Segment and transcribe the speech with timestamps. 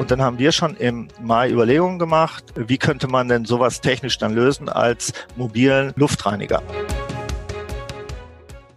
[0.00, 4.16] Und dann haben wir schon im Mai Überlegungen gemacht, wie könnte man denn sowas technisch
[4.16, 6.62] dann lösen als mobilen Luftreiniger.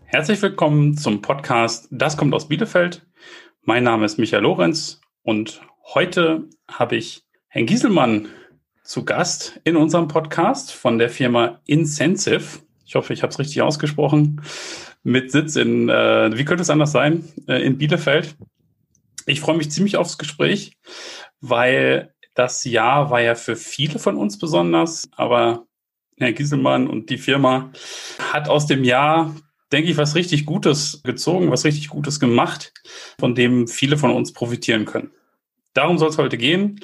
[0.04, 3.06] Herzlich willkommen zum Podcast Das kommt aus Bielefeld.
[3.62, 5.62] Mein Name ist Michael Lorenz und
[5.94, 8.28] heute habe ich Herrn Gieselmann
[8.84, 12.60] zu Gast in unserem Podcast von der Firma Incentive.
[12.86, 14.42] Ich hoffe, ich habe es richtig ausgesprochen.
[15.04, 18.36] Mit Sitz in, äh, wie könnte es anders sein, äh, in Bielefeld.
[19.26, 20.78] Ich freue mich ziemlich aufs Gespräch,
[21.42, 25.66] weil das Jahr war ja für viele von uns besonders, aber
[26.18, 27.71] Herr Gieselmann und die Firma
[28.32, 29.36] hat aus dem Jahr,
[29.71, 32.73] denke ich, was richtig Gutes gezogen, was richtig Gutes gemacht,
[33.20, 35.11] von dem viele von uns profitieren können.
[35.73, 36.80] Darum soll es heute gehen.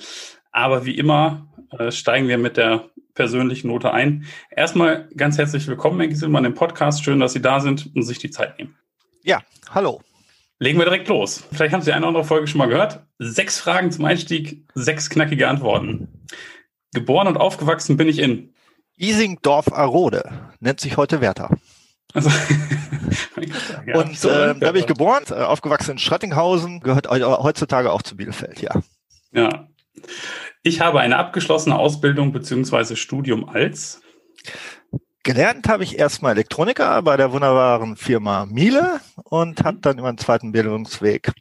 [0.51, 4.25] Aber wie immer äh, steigen wir mit der persönlichen Note ein.
[4.49, 7.03] Erstmal ganz herzlich willkommen, Herr Gieselmann, im Podcast.
[7.03, 8.75] Schön, dass Sie da sind und sich die Zeit nehmen.
[9.23, 10.01] Ja, hallo.
[10.59, 11.43] Legen wir direkt los.
[11.53, 13.05] Vielleicht haben Sie eine andere Folge schon mal gehört.
[13.17, 16.25] Sechs Fragen zum Einstieg, sechs knackige Antworten.
[16.93, 18.53] Geboren und aufgewachsen bin ich in
[18.97, 21.49] Isingdorf-Arode, nennt sich heute Werther.
[22.13, 22.29] Also,
[23.85, 28.01] ja, und so äh, da bin ich geboren, äh, aufgewachsen in Schrattinghausen, gehört heutzutage auch
[28.01, 28.81] zu Bielefeld, ja.
[29.31, 29.69] Ja.
[30.63, 34.01] Ich habe eine abgeschlossene Ausbildung beziehungsweise Studium als
[35.29, 40.17] Gelernt habe ich erstmal Elektroniker bei der wunderbaren Firma Miele und habe dann über einen
[40.17, 41.33] zweiten Bildungsweg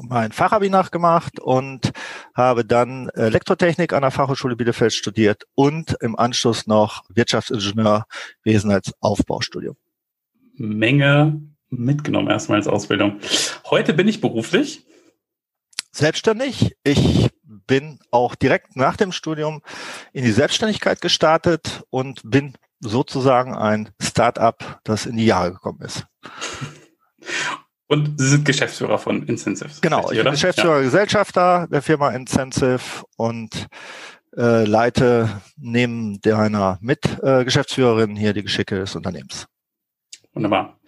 [0.00, 1.90] mein Fachabi nachgemacht und
[2.36, 9.74] habe dann Elektrotechnik an der Fachhochschule Bielefeld studiert und im Anschluss noch Wirtschaftsingenieurwesen als Aufbaustudium.
[10.54, 13.18] Menge mitgenommen erstmal als Ausbildung.
[13.68, 14.86] Heute bin ich beruflich
[15.90, 16.76] selbstständig.
[16.84, 19.62] Ich bin auch direkt nach dem Studium
[20.12, 26.06] in die Selbstständigkeit gestartet und bin sozusagen ein Start-up, das in die Jahre gekommen ist.
[27.88, 29.70] Und Sie sind Geschäftsführer von Incentive.
[29.80, 30.82] Genau, ich bin Geschäftsführer, ja.
[30.82, 33.68] Gesellschafter der Firma Incentive und
[34.36, 39.46] äh, leite neben deiner Mitgeschäftsführerin äh, hier die Geschicke des Unternehmens.
[40.34, 40.78] Wunderbar.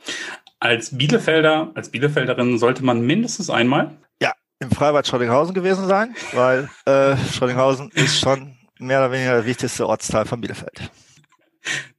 [0.59, 6.69] Als Bielefelder, als Bielefelderin sollte man mindestens einmal ja, im Freibad Schroddinghausen gewesen sein, weil
[6.85, 10.91] äh, Schroddinghausen ist schon mehr oder weniger der wichtigste Ortsteil von Bielefeld.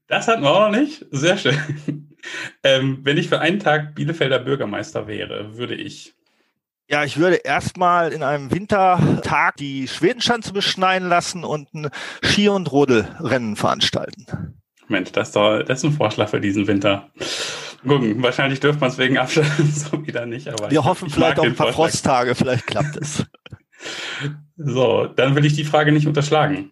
[0.08, 1.06] Das hatten wir auch noch nicht.
[1.12, 2.10] Sehr schön.
[2.64, 6.16] Ähm, wenn ich für einen Tag Bielefelder Bürgermeister wäre, würde ich.
[6.90, 11.90] Ja, ich würde erstmal in einem Wintertag die Schwedenschanze beschneiden lassen und ein
[12.24, 14.26] Ski- und Rodelrennen veranstalten.
[14.88, 17.10] Mensch, das ist, doch, das ist ein Vorschlag für diesen Winter.
[17.88, 20.50] Gucken, wahrscheinlich dürfte man es wegen Abstand so wieder nicht.
[20.50, 21.92] Aber Wir hoffen vielleicht auf ein paar Vorschlag.
[21.92, 23.26] Frosttage, vielleicht klappt es.
[24.58, 26.72] so, dann will ich die Frage nicht unterschlagen.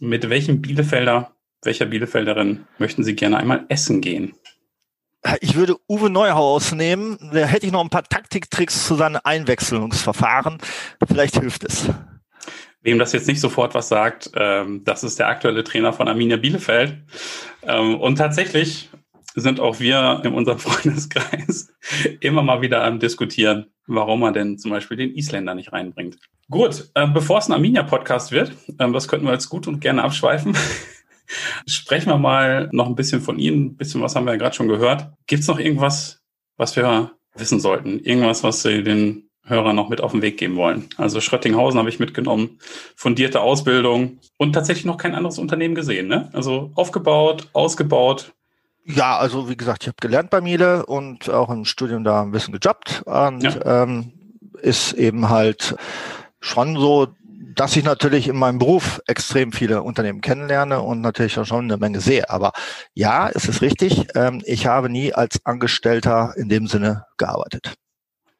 [0.00, 4.34] Mit welchem Bielefelder welcher Bielefelderin möchten Sie gerne einmal essen gehen?
[5.40, 7.18] Ich würde Uwe Neuhaus nehmen.
[7.32, 10.58] Da hätte ich noch ein paar Taktiktricks zu seinen Einwechslungsverfahren.
[11.06, 11.90] Vielleicht hilft es.
[12.82, 16.38] Wem das jetzt nicht sofort was sagt, ähm, das ist der aktuelle Trainer von Arminia
[16.38, 16.96] Bielefeld.
[17.62, 18.88] Ähm, und tatsächlich
[19.34, 21.70] sind auch wir in unserem Freundeskreis
[22.20, 26.16] immer mal wieder am diskutieren, warum man denn zum Beispiel den Isländer nicht reinbringt.
[26.48, 30.02] Gut, äh, bevor es ein Arminia-Podcast wird, äh, das könnten wir jetzt gut und gerne
[30.02, 30.56] abschweifen.
[31.66, 33.66] Sprechen wir mal noch ein bisschen von Ihnen.
[33.66, 35.08] Ein bisschen was haben wir ja gerade schon gehört.
[35.26, 36.20] Gibt es noch irgendwas,
[36.56, 38.00] was wir wissen sollten?
[38.00, 40.88] Irgendwas, was Sie den Hörern noch mit auf den Weg geben wollen?
[40.96, 42.58] Also Schröttinghausen habe ich mitgenommen,
[42.96, 46.08] fundierte Ausbildung und tatsächlich noch kein anderes Unternehmen gesehen.
[46.08, 46.30] Ne?
[46.32, 48.32] Also aufgebaut, ausgebaut.
[48.84, 52.32] Ja, also wie gesagt, ich habe gelernt bei Miele und auch im Studium da ein
[52.32, 53.82] bisschen gejobbt und ja.
[53.82, 54.12] ähm,
[54.62, 55.76] ist eben halt
[56.40, 57.08] schon so
[57.40, 61.78] dass ich natürlich in meinem Beruf extrem viele Unternehmen kennenlerne und natürlich auch schon eine
[61.78, 62.28] Menge sehe.
[62.28, 62.52] Aber
[62.92, 67.74] ja, es ist richtig, ähm, ich habe nie als Angestellter in dem Sinne gearbeitet.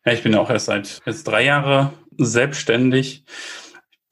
[0.04, 3.24] Ja, ich bin auch erst seit jetzt drei Jahre selbstständig.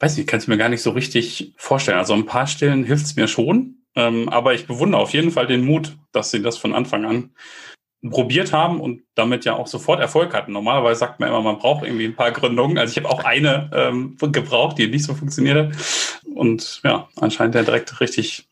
[0.00, 1.98] Weiß nicht, kann es mir gar nicht so richtig vorstellen.
[1.98, 3.74] Also ein paar Stellen hilft es mir schon.
[3.94, 7.30] Ähm, aber ich bewundere auf jeden Fall den Mut, dass sie das von Anfang an
[8.02, 10.52] probiert haben und damit ja auch sofort Erfolg hatten.
[10.52, 12.78] Normalerweise sagt man immer, man braucht irgendwie ein paar Gründungen.
[12.78, 15.72] Also ich habe auch eine ähm, gebraucht, die nicht so funktionierte.
[16.34, 18.48] Und ja, anscheinend der direkt richtig,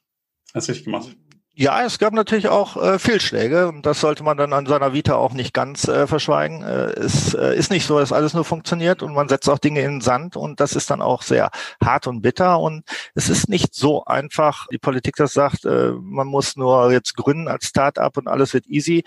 [0.53, 1.17] das richtig gemacht.
[1.58, 5.14] Ja, es gab natürlich auch äh, Fehlschläge und das sollte man dann an seiner Vita
[5.14, 6.62] auch nicht ganz äh, verschweigen.
[6.62, 9.81] Äh, es äh, ist nicht so, dass alles nur funktioniert und man setzt auch Dinge
[9.81, 11.49] in den Sand und das ist dann auch sehr
[11.82, 16.26] hart und bitter und es ist nicht so einfach, die Politik das sagt, äh, man
[16.26, 19.02] muss nur jetzt gründen als Start-up und alles wird easy.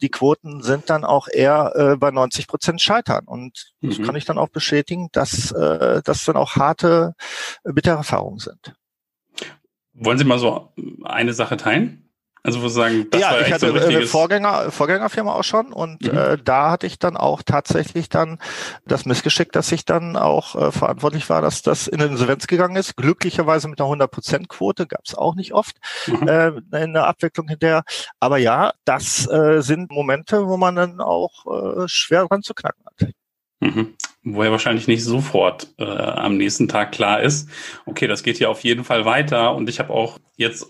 [0.00, 3.90] Die Quoten sind dann auch eher äh, bei 90 Prozent scheitern und mhm.
[3.90, 7.14] das kann ich dann auch bestätigen, dass äh, das dann auch harte,
[7.62, 8.74] bittere Erfahrungen sind.
[9.94, 10.72] Wollen Sie mal so
[11.04, 12.02] eine Sache teilen?
[12.44, 16.02] Also wo sagen, das ja, war ich hatte so eine Vorgänger, Vorgängerfirma auch schon und
[16.02, 16.18] mhm.
[16.18, 18.38] äh, da hatte ich dann auch tatsächlich dann
[18.84, 22.74] das Missgeschick, dass ich dann auch äh, verantwortlich war, dass das in den Insolvenz gegangen
[22.74, 22.96] ist.
[22.96, 25.76] Glücklicherweise mit einer 100%-Quote, gab es auch nicht oft
[26.08, 26.26] mhm.
[26.26, 27.84] äh, in der Abwicklung hinterher.
[28.18, 32.84] Aber ja, das äh, sind Momente, wo man dann auch äh, schwer dran zu knacken
[32.86, 33.12] hat.
[33.60, 33.94] Mhm.
[34.24, 37.48] Wo ja wahrscheinlich nicht sofort äh, am nächsten Tag klar ist,
[37.86, 40.66] okay, das geht hier auf jeden Fall weiter und ich habe auch jetzt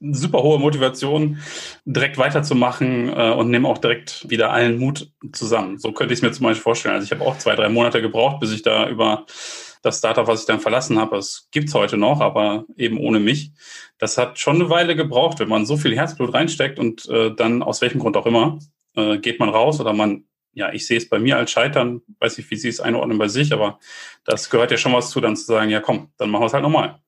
[0.00, 1.38] super hohe Motivation,
[1.84, 5.78] direkt weiterzumachen äh, und nehme auch direkt wieder allen Mut zusammen.
[5.78, 6.94] So könnte ich es mir zum Beispiel vorstellen.
[6.94, 9.24] Also ich habe auch zwei, drei Monate gebraucht, bis ich da über
[9.82, 13.52] das Startup, was ich dann verlassen habe, das gibt's heute noch, aber eben ohne mich.
[13.98, 17.62] Das hat schon eine Weile gebraucht, wenn man so viel Herzblut reinsteckt und äh, dann
[17.62, 18.58] aus welchem Grund auch immer
[18.96, 20.24] äh, geht man raus oder man,
[20.56, 23.28] ja, ich sehe es bei mir als Scheitern, weiß nicht, wie Sie es einordnen bei
[23.28, 23.78] sich, aber
[24.24, 26.54] das gehört ja schon was zu, dann zu sagen, ja komm, dann machen wir es
[26.54, 26.98] halt nochmal.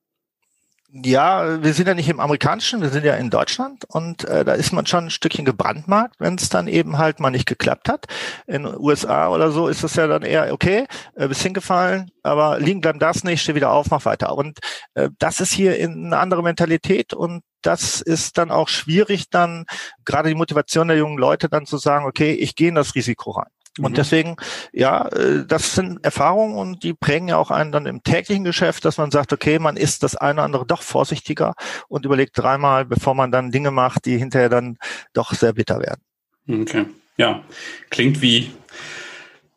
[0.91, 4.53] Ja, wir sind ja nicht im amerikanischen, wir sind ja in Deutschland und äh, da
[4.53, 8.05] ist man schon ein Stückchen gebrandmarkt, wenn es dann eben halt mal nicht geklappt hat.
[8.47, 10.85] In USA oder so ist es ja dann eher okay,
[11.15, 14.35] äh, bist hingefallen, aber liegen bleiben das nicht, steh wieder auf, mach weiter.
[14.35, 14.59] Und
[14.93, 19.65] äh, das ist hier in eine andere Mentalität und das ist dann auch schwierig, dann
[20.05, 23.31] gerade die Motivation der jungen Leute dann zu sagen, okay, ich gehe in das Risiko
[23.31, 23.49] rein.
[23.77, 23.95] Und mhm.
[23.95, 24.35] deswegen,
[24.73, 28.83] ja, äh, das sind Erfahrungen und die prägen ja auch einen dann im täglichen Geschäft,
[28.85, 31.53] dass man sagt, okay, man ist das eine oder andere doch vorsichtiger
[31.87, 34.77] und überlegt dreimal, bevor man dann Dinge macht, die hinterher dann
[35.13, 36.01] doch sehr bitter werden.
[36.61, 36.85] Okay.
[37.17, 37.43] Ja,
[37.89, 38.51] klingt wie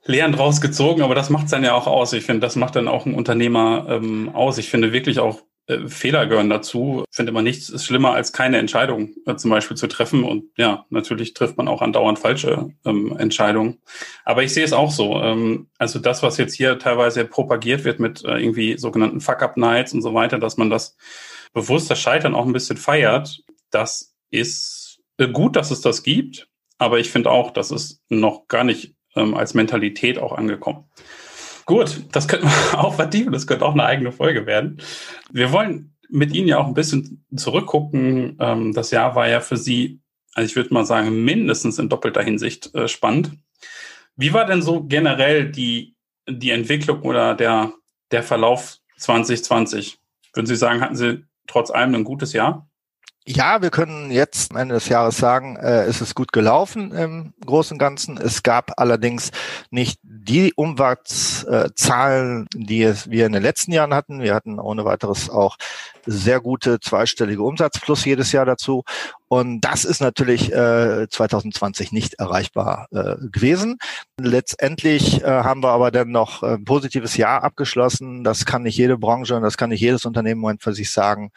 [0.05, 2.13] Lehren rausgezogen, aber das macht es dann ja auch aus.
[2.13, 4.59] Ich finde, das macht dann auch ein Unternehmer ähm, aus.
[4.59, 7.05] Ich finde wirklich auch äh, Fehler gehören dazu.
[7.11, 10.25] Ich finde immer nichts ist schlimmer, als keine Entscheidung äh, zum Beispiel zu treffen.
[10.25, 13.81] Und ja, natürlich trifft man auch andauernd falsche ähm, Entscheidungen.
[14.25, 15.21] Aber ich sehe es auch so.
[15.23, 20.03] Ähm, also das, was jetzt hier teilweise propagiert wird mit äh, irgendwie sogenannten Fuck-Up-Nights und
[20.03, 20.97] so weiter, dass man das
[21.53, 26.49] bewusst das Scheitern auch ein bisschen feiert, das ist äh, gut, dass es das gibt.
[26.79, 30.91] Aber ich finde auch, dass es noch gar nicht ähm, als Mentalität auch angekommen.
[31.65, 32.55] Gut, das könnte man
[32.85, 34.81] auch vertiefen, das könnte auch eine eigene Folge werden.
[35.31, 38.37] Wir wollen mit Ihnen ja auch ein bisschen zurückgucken.
[38.39, 40.01] Ähm, das Jahr war ja für Sie,
[40.35, 43.33] also ich würde mal sagen, mindestens in doppelter Hinsicht äh, spannend.
[44.17, 45.97] Wie war denn so generell die,
[46.29, 47.73] die Entwicklung oder der,
[48.11, 49.99] der Verlauf 2020?
[50.35, 52.69] Würden Sie sagen, hatten Sie trotz allem ein gutes Jahr?
[53.25, 57.33] Ja, wir können jetzt am Ende des Jahres sagen, äh, es ist gut gelaufen im
[57.47, 58.17] Großen und Ganzen.
[58.17, 59.31] Es gab allerdings
[59.71, 64.21] nicht die Umwachszahlen, die wir in den letzten Jahren hatten.
[64.21, 65.57] Wir hatten ohne weiteres auch
[66.07, 68.85] sehr gute zweistellige Umsatz plus jedes Jahr dazu.
[69.29, 73.79] Und das ist natürlich äh, 2020 nicht erreichbar äh, gewesen.
[74.21, 78.25] Letztendlich äh, haben wir aber dann noch ein positives Jahr abgeschlossen.
[78.25, 80.91] Das kann nicht jede Branche und das kann nicht jedes Unternehmen im Moment für sich
[80.91, 81.33] sagen.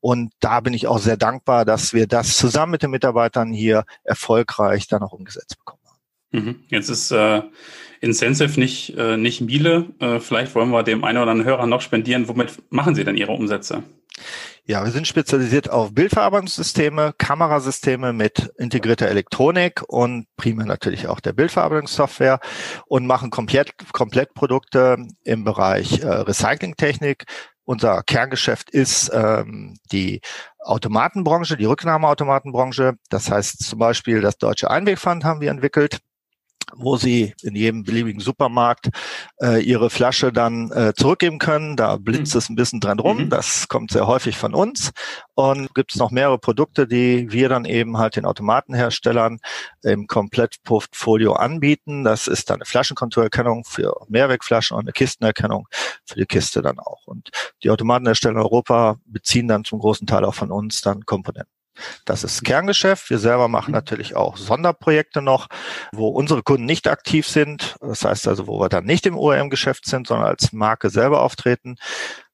[0.00, 3.84] Und da bin ich auch sehr dankbar, dass wir das zusammen mit den Mitarbeitern hier
[4.04, 5.75] erfolgreich dann auch umgesetzt bekommen.
[6.68, 7.42] Jetzt ist äh,
[8.00, 9.86] Incentive nicht, äh, nicht Miele.
[10.00, 12.28] Äh, vielleicht wollen wir dem einen oder anderen Hörer noch spendieren.
[12.28, 13.82] Womit machen Sie denn Ihre Umsätze?
[14.68, 21.34] Ja, wir sind spezialisiert auf Bildverarbeitungssysteme, Kamerasysteme mit integrierter Elektronik und primär natürlich auch der
[21.34, 22.40] Bildverarbeitungssoftware
[22.86, 27.26] und machen komplett, komplett Produkte im Bereich äh, Recyclingtechnik,
[27.66, 30.20] unser Kerngeschäft ist ähm, die
[30.60, 32.94] Automatenbranche, die Rücknahmeautomatenbranche.
[33.10, 35.98] Das heißt zum Beispiel das Deutsche Einwegpfand haben wir entwickelt
[36.74, 38.88] wo sie in jedem beliebigen Supermarkt
[39.40, 41.76] äh, ihre Flasche dann äh, zurückgeben können.
[41.76, 42.38] Da blitzt mhm.
[42.38, 43.24] es ein bisschen dran rum.
[43.24, 43.30] Mhm.
[43.30, 44.92] Das kommt sehr häufig von uns.
[45.34, 49.38] Und gibt es noch mehrere Produkte, die wir dann eben halt den Automatenherstellern
[49.82, 52.04] im Komplettportfolio anbieten.
[52.04, 55.68] Das ist dann eine Flaschenkonturerkennung für Mehrwegflaschen und eine Kistenerkennung
[56.04, 57.06] für die Kiste dann auch.
[57.06, 57.30] Und
[57.62, 61.55] die Automatenhersteller in Europa beziehen dann zum großen Teil auch von uns dann Komponenten.
[62.04, 63.10] Das ist Kerngeschäft.
[63.10, 65.48] Wir selber machen natürlich auch Sonderprojekte noch,
[65.92, 67.76] wo unsere Kunden nicht aktiv sind.
[67.80, 71.76] Das heißt also, wo wir dann nicht im OEM-Geschäft sind, sondern als Marke selber auftreten.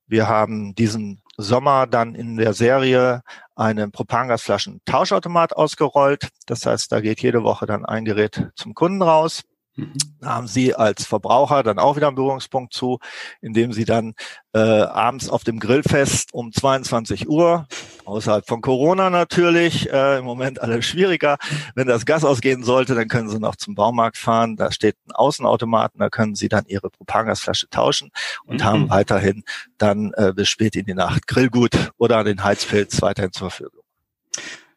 [0.07, 3.23] Wir haben diesen Sommer dann in der Serie
[3.57, 6.29] einen Propangasflaschen-Tauschautomat ausgerollt.
[6.47, 9.43] Das heißt, da geht jede Woche dann ein Gerät zum Kunden raus.
[9.75, 9.93] Mhm.
[10.21, 12.99] Da haben Sie als Verbraucher dann auch wieder einen Berührungspunkt zu,
[13.41, 14.15] indem Sie dann
[14.53, 17.67] äh, abends auf dem Grillfest um 22 Uhr,
[18.05, 21.39] außerhalb von Corona natürlich, äh, im Moment alles schwieriger,
[21.75, 25.13] wenn das Gas ausgehen sollte, dann können Sie noch zum Baumarkt fahren, da steht ein
[25.13, 28.11] Außenautomaten, da können Sie dann Ihre Propangasflasche tauschen
[28.45, 28.65] und mhm.
[28.65, 29.43] haben weiterhin
[29.79, 33.83] dann äh, bis spät in die Nacht Grillgut oder den Heizpilz weiterhin zur Verfügung.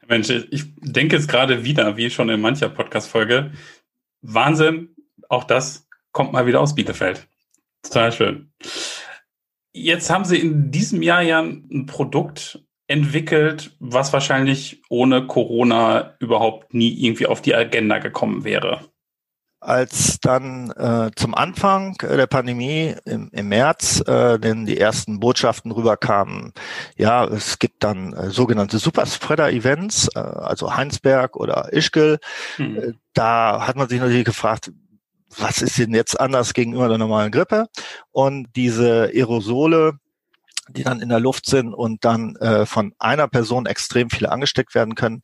[0.07, 3.51] Mensch, ich denke jetzt gerade wieder, wie schon in mancher Podcast-Folge,
[4.33, 4.95] Wahnsinn,
[5.29, 7.27] auch das kommt mal wieder aus Bielefeld.
[7.83, 8.51] Total schön.
[9.73, 16.73] Jetzt haben Sie in diesem Jahr ja ein Produkt entwickelt, was wahrscheinlich ohne Corona überhaupt
[16.73, 18.81] nie irgendwie auf die Agenda gekommen wäre
[19.59, 25.71] als dann äh, zum Anfang der Pandemie im, im März äh, denn die ersten Botschaften
[25.71, 26.53] rüberkamen,
[26.97, 32.19] ja, es gibt dann äh, sogenannte Superspreader-Events, äh, also Heinsberg oder Ischgl.
[32.57, 32.77] Hm.
[32.77, 34.71] Äh, da hat man sich natürlich gefragt,
[35.37, 37.67] was ist denn jetzt anders gegenüber der normalen Grippe?
[38.11, 39.99] Und diese Aerosole,
[40.69, 44.75] die dann in der Luft sind und dann äh, von einer Person extrem viele angesteckt
[44.75, 45.21] werden können,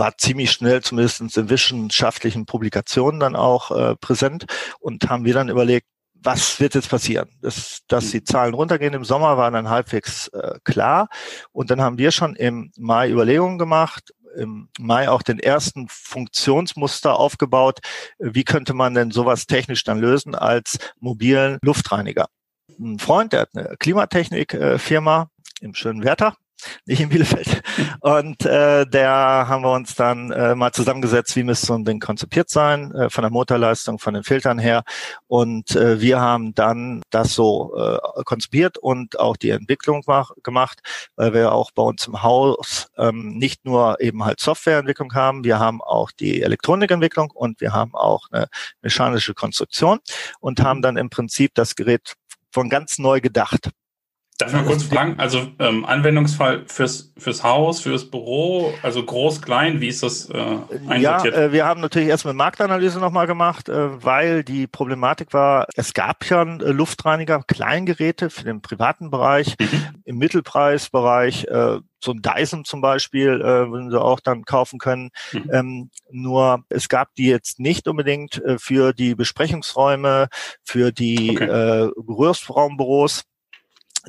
[0.00, 4.46] war ziemlich schnell, zumindest in wissenschaftlichen Publikationen dann auch äh, präsent
[4.80, 5.86] und haben wir dann überlegt,
[6.22, 7.28] was wird jetzt passieren?
[7.40, 8.10] Dass, dass mhm.
[8.10, 11.08] die Zahlen runtergehen im Sommer war dann halbwegs äh, klar.
[11.52, 17.18] Und dann haben wir schon im Mai Überlegungen gemacht, im Mai auch den ersten Funktionsmuster
[17.18, 17.80] aufgebaut.
[18.18, 22.26] Wie könnte man denn sowas technisch dann lösen als mobilen Luftreiniger?
[22.78, 26.36] Ein Freund, der hat eine Klimatechnik-Firma äh, im schönen Werther
[26.86, 27.62] nicht in Bielefeld.
[28.00, 32.00] Und äh, der haben wir uns dann äh, mal zusammengesetzt, wie müsste so ein Ding
[32.00, 34.82] konzipiert sein, äh, von der Motorleistung, von den Filtern her.
[35.26, 40.80] Und äh, wir haben dann das so äh, konzipiert und auch die Entwicklung mach, gemacht,
[41.16, 45.58] weil wir auch bei uns im Haus ähm, nicht nur eben halt Softwareentwicklung haben, wir
[45.58, 48.48] haben auch die Elektronikentwicklung und wir haben auch eine
[48.82, 49.98] mechanische Konstruktion
[50.40, 52.14] und haben dann im Prinzip das Gerät
[52.52, 53.70] von ganz neu gedacht.
[54.40, 55.16] Darf ich mal kurz fragen?
[55.18, 60.34] Also ähm, Anwendungsfall fürs, fürs Haus, fürs Büro, also groß, klein, wie ist das äh,
[60.88, 61.34] einsortiert?
[61.34, 65.66] Ja, äh, wir haben natürlich erstmal eine Marktanalyse nochmal gemacht, äh, weil die Problematik war,
[65.76, 70.00] es gab ja äh, Luftreiniger, Kleingeräte für den privaten Bereich, mhm.
[70.04, 75.10] im Mittelpreisbereich, äh, so ein Dyson zum Beispiel, äh, würden Sie auch dann kaufen können.
[75.32, 75.50] Mhm.
[75.52, 80.28] Ähm, nur es gab die jetzt nicht unbedingt äh, für die Besprechungsräume,
[80.64, 81.44] für die okay.
[81.44, 83.24] äh, Gerührsraumbüros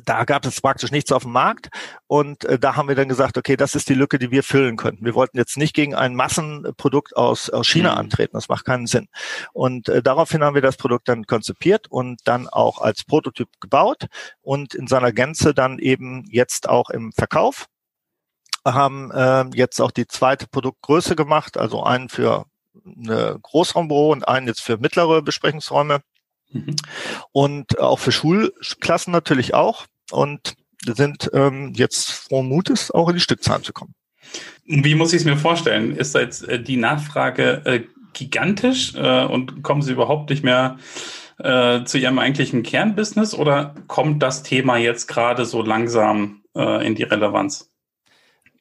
[0.04, 1.68] da gab es praktisch nichts auf dem Markt
[2.06, 4.76] und äh, da haben wir dann gesagt, okay, das ist die Lücke, die wir füllen
[4.76, 5.04] könnten.
[5.04, 7.98] Wir wollten jetzt nicht gegen ein Massenprodukt aus, aus China mhm.
[7.98, 9.08] antreten, das macht keinen Sinn.
[9.52, 14.06] Und äh, daraufhin haben wir das Produkt dann konzipiert und dann auch als Prototyp gebaut
[14.40, 17.66] und in seiner Gänze dann eben jetzt auch im Verkauf
[18.64, 22.46] haben äh, jetzt auch die zweite Produktgröße gemacht, also einen für
[22.86, 26.00] eine Großraumbüro und einen jetzt für mittlere Besprechungsräume
[26.52, 26.76] Mhm.
[27.32, 29.86] Und auch für Schulklassen natürlich auch.
[30.10, 30.54] Und
[30.84, 33.94] sind ähm, jetzt frohen Mutes, auch in die Stückzahlen zu kommen.
[34.64, 35.96] Wie muss ich es mir vorstellen?
[35.96, 37.80] Ist jetzt äh, die Nachfrage äh,
[38.12, 40.78] gigantisch äh, und kommen Sie überhaupt nicht mehr
[41.38, 46.94] äh, zu Ihrem eigentlichen Kernbusiness oder kommt das Thema jetzt gerade so langsam äh, in
[46.94, 47.71] die Relevanz?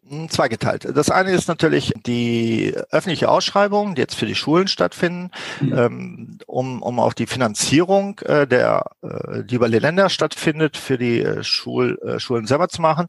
[0.07, 0.87] Hm, zweigeteilt.
[0.95, 5.29] Das eine ist natürlich die öffentliche Ausschreibung, die jetzt für die Schulen stattfinden,
[5.59, 5.77] mhm.
[5.77, 10.97] ähm, um, um auch die Finanzierung äh, der, äh, die über die Länder stattfindet, für
[10.97, 13.07] die äh, Schul, äh, Schulen selber zu machen.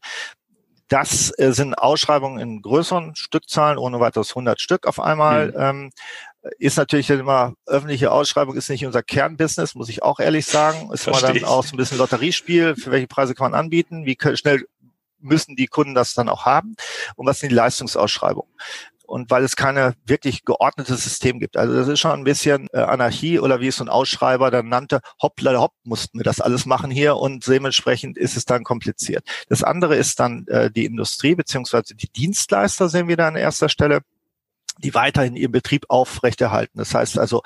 [0.89, 5.49] Das äh, sind Ausschreibungen in größeren Stückzahlen, ohne weiteres 100 Stück auf einmal.
[5.49, 5.55] Mhm.
[5.57, 5.91] Ähm,
[6.59, 10.91] ist natürlich immer öffentliche Ausschreibung ist nicht unser Kernbusiness, muss ich auch ehrlich sagen.
[10.93, 12.77] Ist mal dann auch so ein bisschen Lotteriespiel.
[12.77, 14.05] Für welche Preise kann man anbieten?
[14.05, 14.67] Wie schnell
[15.23, 16.77] müssen die Kunden das dann auch haben.
[17.17, 18.53] Und was sind die Leistungsausschreibungen?
[19.13, 21.59] und weil es keine wirklich geordnetes System gibt.
[21.59, 24.69] Also das ist schon ein bisschen äh, Anarchie oder wie es so ein Ausschreiber dann
[24.69, 29.23] nannte, hoppla hopp, mussten wir das alles machen hier und dementsprechend ist es dann kompliziert.
[29.51, 33.69] Das andere ist dann äh, die Industrie beziehungsweise die Dienstleister sehen wir da an erster
[33.69, 34.01] Stelle
[34.83, 36.79] die weiterhin ihren Betrieb aufrechterhalten.
[36.79, 37.43] Das heißt also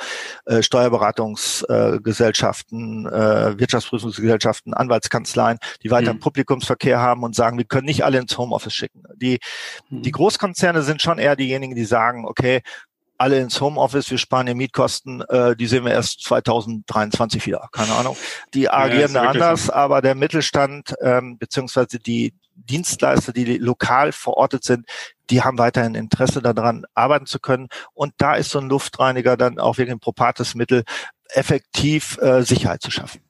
[0.47, 6.21] äh, Steuerberatungsgesellschaften, äh, äh, Wirtschaftsprüfungsgesellschaften, Anwaltskanzleien, die weiterhin mhm.
[6.21, 9.03] Publikumsverkehr haben und sagen, wir können nicht alle ins Homeoffice schicken.
[9.17, 9.41] Die,
[9.89, 10.03] mhm.
[10.03, 12.63] die Großkonzerne sind schon eher diejenigen, die sagen, okay,
[13.19, 17.95] alle ins Homeoffice, wir sparen die Mietkosten, äh, die sehen wir erst 2023 wieder, keine
[17.95, 18.17] Ahnung.
[18.55, 19.73] Die agieren ja, da anders, so.
[19.73, 24.87] aber der Mittelstand ähm, beziehungsweise die Dienstleister, die lokal verortet sind,
[25.31, 27.69] die haben weiterhin Interesse daran, arbeiten zu können.
[27.95, 30.85] Und da ist so ein Luftreiniger dann auch wirklich ein propates Mittel,
[31.31, 33.26] effektiv äh, Sicherheit zu schaffen.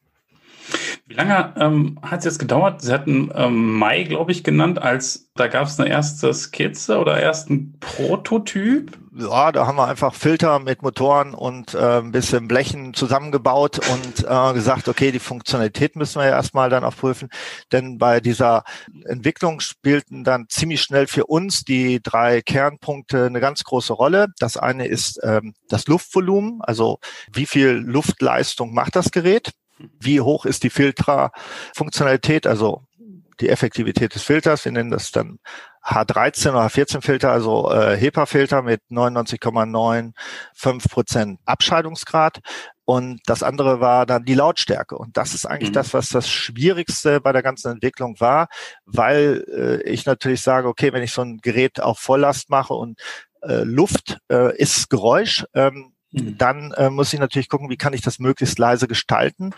[1.07, 2.83] Wie lange ähm, hat es jetzt gedauert?
[2.83, 7.21] Sie hatten ähm, Mai, glaube ich, genannt, als da gab es eine erste Skizze oder
[7.21, 8.99] ersten Prototyp.
[9.19, 14.27] Ja, da haben wir einfach Filter mit Motoren und äh, ein bisschen Blechen zusammengebaut und
[14.29, 17.29] äh, gesagt, okay, die Funktionalität müssen wir ja erstmal dann auch prüfen.
[17.73, 18.65] Denn bei dieser
[19.05, 24.29] Entwicklung spielten dann ziemlich schnell für uns die drei Kernpunkte eine ganz große Rolle.
[24.39, 26.99] Das eine ist ähm, das Luftvolumen, also
[27.33, 29.53] wie viel Luftleistung macht das Gerät?
[29.79, 32.83] Wie hoch ist die Filterfunktionalität, also
[33.41, 34.65] die Effektivität des Filters?
[34.65, 35.39] Wir nennen das dann
[35.85, 42.41] H13 oder H14 Filter, also äh, HEPA-Filter mit 99,95 Prozent Abscheidungsgrad.
[42.85, 44.97] und das andere war dann die Lautstärke.
[44.97, 45.75] Und das ist eigentlich mhm.
[45.75, 48.49] das, was das Schwierigste bei der ganzen Entwicklung war,
[48.85, 53.01] weil äh, ich natürlich sage, okay, wenn ich so ein Gerät auf Volllast mache und
[53.43, 55.93] äh, Luft äh, ist Geräusch, ähm.
[56.17, 59.51] Dann äh, muss ich natürlich gucken, wie kann ich das möglichst leise gestalten.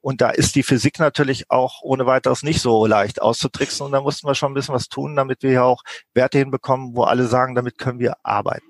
[0.00, 3.84] Und da ist die Physik natürlich auch ohne weiteres nicht so leicht auszutricksen.
[3.84, 5.82] Und da mussten wir schon ein bisschen was tun, damit wir ja auch
[6.14, 8.66] Werte hinbekommen, wo alle sagen, damit können wir arbeiten.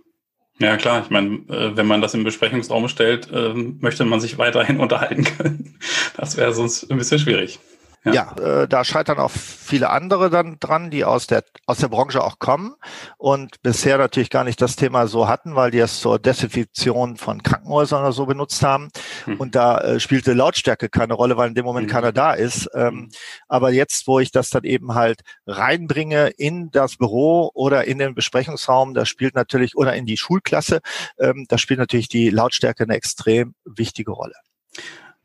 [0.59, 1.03] Ja, klar.
[1.03, 5.25] Ich meine, äh, wenn man das im Besprechungsraum stellt, ähm, möchte man sich weiterhin unterhalten
[5.25, 5.79] können.
[6.17, 7.61] Das wäre sonst ein bisschen schwierig.
[8.07, 11.89] Ja, ja äh, da scheitern auch viele andere dann dran, die aus der, aus der
[11.89, 12.75] Branche auch kommen
[13.19, 17.43] und bisher natürlich gar nicht das Thema so hatten, weil die es zur Desinfektion von
[17.43, 18.89] Krankenhäusern oder so benutzt haben.
[19.25, 19.39] Hm.
[19.39, 21.93] Und da äh, spielte Lautstärke keine Rolle, weil in dem Moment hm.
[21.93, 22.71] keiner da ist.
[22.75, 23.09] Ähm, hm.
[23.49, 28.15] aber jetzt, wo ich das dann eben halt reinbringe in das Büro oder in den
[28.15, 30.81] Besprechungsraum, da spielt natürlich, oder in die Schulklasse,
[31.19, 34.35] ähm, da spielt natürlich die Lautstärke eine extrem wichtige Rolle.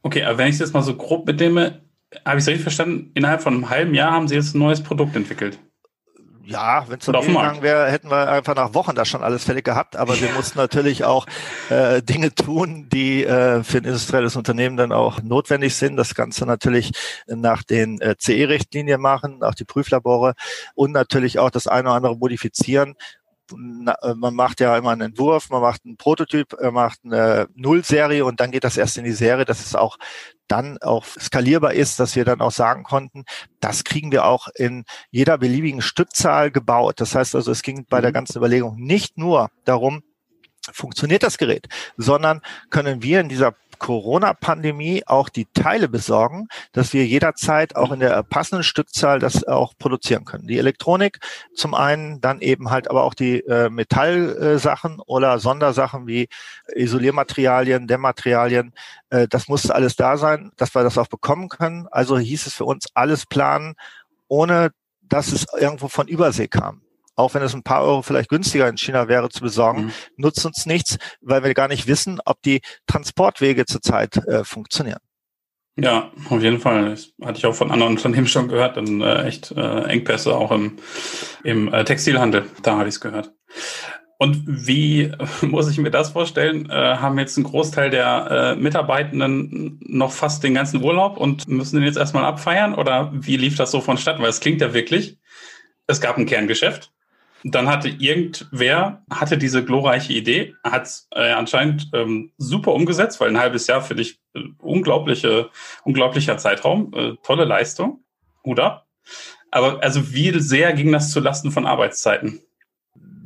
[0.02, 1.82] Okay, aber wenn ich es jetzt mal so grob mitnehme,
[2.26, 3.12] habe ich es richtig verstanden?
[3.14, 5.60] Innerhalb von einem halben Jahr haben Sie jetzt ein neues Produkt entwickelt.
[6.44, 9.64] Ja, wenn es so gegangen wäre, hätten wir einfach nach Wochen das schon alles fertig
[9.64, 9.96] gehabt.
[9.96, 11.26] Aber wir mussten natürlich auch
[11.70, 15.96] äh, Dinge tun, die äh, für ein industrielles Unternehmen dann auch notwendig sind.
[15.96, 16.92] Das Ganze natürlich
[17.28, 20.34] nach den äh, CE-Richtlinien machen, auch die Prüflabore
[20.76, 22.96] und natürlich auch das eine oder andere modifizieren.
[23.52, 28.26] Äh, man macht ja immer einen Entwurf, man macht einen Prototyp, man macht eine Nullserie
[28.26, 29.98] und dann geht das erst in die Serie, dass es auch
[30.48, 33.24] dann auch skalierbar ist, dass wir dann auch sagen konnten,
[33.62, 37.00] das kriegen wir auch in jeder beliebigen Stückzahl gebaut.
[37.00, 38.16] Das heißt also, es ging bei der mhm.
[38.16, 40.04] ganzen Überlegung nicht nur darum,
[40.72, 41.68] funktioniert das Gerät,
[41.98, 48.00] sondern können wir in dieser Corona-Pandemie auch die Teile besorgen, dass wir jederzeit auch in
[48.00, 50.46] der passenden Stückzahl das auch produzieren können.
[50.46, 51.20] Die Elektronik
[51.56, 56.30] zum einen, dann eben halt aber auch die äh, Metallsachen oder Sondersachen wie
[56.76, 58.74] Isoliermaterialien, Dämmmaterialien.
[59.10, 61.88] Äh, das musste alles da sein, dass wir das auch bekommen können.
[61.90, 63.74] Also hieß es für uns alles planen,
[64.28, 64.70] ohne
[65.02, 66.84] dass es irgendwo von Übersee kam
[67.22, 69.92] auch wenn es ein paar Euro vielleicht günstiger in China wäre zu besorgen, mhm.
[70.18, 75.00] nutzt uns nichts, weil wir gar nicht wissen, ob die Transportwege zurzeit äh, funktionieren.
[75.78, 76.90] Ja, auf jeden Fall.
[76.90, 80.52] Das hatte ich auch von anderen Unternehmen schon gehört, dann äh, echt äh, Engpässe auch
[80.52, 80.78] im,
[81.44, 82.46] im äh, Textilhandel.
[82.62, 83.32] Da habe ich es gehört.
[84.22, 86.70] Und wie muss ich mir das vorstellen?
[86.70, 91.78] Äh, haben jetzt einen Großteil der äh, Mitarbeitenden noch fast den ganzen Urlaub und müssen
[91.78, 92.76] den jetzt erstmal abfeiern?
[92.76, 94.22] Oder wie lief das so vonstatten?
[94.22, 95.18] Weil es klingt ja wirklich,
[95.88, 96.91] es gab ein Kerngeschäft,
[97.44, 103.30] dann hatte irgendwer hatte diese glorreiche Idee, hat es äh, anscheinend ähm, super umgesetzt, weil
[103.30, 105.50] ein halbes Jahr finde ich äh, unglaubliche,
[105.84, 108.04] unglaublicher Zeitraum, äh, tolle Leistung,
[108.44, 108.86] oder?
[109.50, 112.42] Aber also wie sehr ging das zu Lasten von Arbeitszeiten?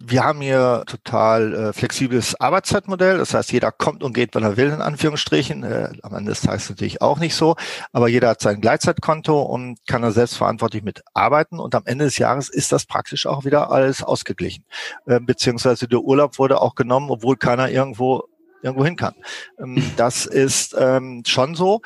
[0.07, 3.17] Wir haben hier total äh, flexibles Arbeitszeitmodell.
[3.17, 5.63] Das heißt, jeder kommt und geht, wann er will, in Anführungsstrichen.
[5.63, 7.55] Äh, am Ende des Tages natürlich auch nicht so.
[7.91, 11.59] Aber jeder hat sein Gleitzeitkonto und kann da selbstverantwortlich mitarbeiten.
[11.59, 14.65] Und am Ende des Jahres ist das praktisch auch wieder alles ausgeglichen.
[15.05, 18.23] Äh, beziehungsweise der Urlaub wurde auch genommen, obwohl keiner irgendwo
[18.61, 19.15] irgendwo hin kann.
[19.59, 21.81] Ähm, das ist ähm, schon so.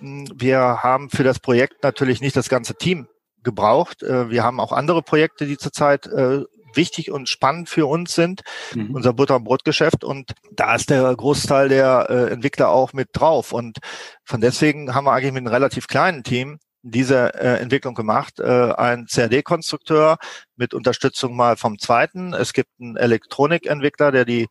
[0.00, 3.06] Wir haben für das Projekt natürlich nicht das ganze Team
[3.42, 4.02] gebraucht.
[4.02, 6.42] Äh, wir haben auch andere Projekte, die zurzeit äh,
[6.74, 8.42] wichtig und spannend für uns sind,
[8.74, 8.94] mhm.
[8.94, 10.04] unser Butter- und Brotgeschäft.
[10.04, 13.52] Und da ist der Großteil der äh, Entwickler auch mit drauf.
[13.52, 13.78] Und
[14.24, 18.40] von deswegen haben wir eigentlich mit einem relativ kleinen Team diese äh, Entwicklung gemacht.
[18.40, 20.18] Äh, ein CAD-Konstrukteur
[20.56, 22.34] mit Unterstützung mal vom zweiten.
[22.34, 24.48] Es gibt einen Elektronikentwickler, der die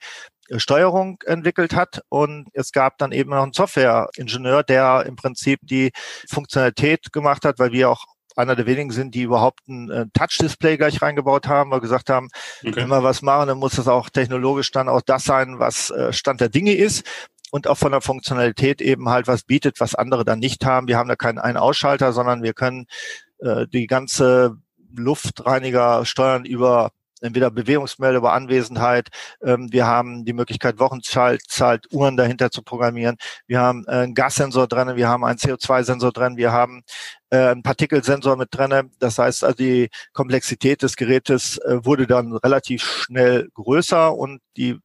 [0.58, 5.92] Steuerung entwickelt hat und es gab dann eben noch einen Software-Ingenieur, der im Prinzip die
[6.30, 10.78] Funktionalität gemacht hat, weil wir auch einer der wenigen sind, die überhaupt ein äh, Touch-Display
[10.78, 12.30] gleich reingebaut haben, weil gesagt haben,
[12.62, 12.76] okay.
[12.76, 16.14] wenn wir was machen, dann muss das auch technologisch dann auch das sein, was äh,
[16.14, 17.06] Stand der Dinge ist
[17.52, 20.88] und auch von der Funktionalität eben halt was bietet, was andere dann nicht haben.
[20.88, 22.88] Wir haben da keinen einen Ausschalter, sondern wir können
[23.40, 24.58] äh, die ganze
[24.96, 26.92] Luftreiniger steuern über
[27.22, 29.10] entweder Bewegungsmelder über Anwesenheit.
[29.44, 33.18] Ähm, wir haben die Möglichkeit, Wochenzahlt Uhren dahinter zu programmieren.
[33.48, 36.84] Wir haben äh, einen Gassensor drin, wir haben einen CO2-Sensor drin, wir haben
[37.30, 38.92] äh, einen Partikelsensor mit drin.
[39.00, 44.80] Das heißt, also die Komplexität des Gerätes äh, wurde dann relativ schnell größer und die